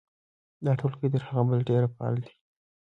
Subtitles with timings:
[0.65, 2.31] دا ټولګی تر هغه بل ډېر فعال دی.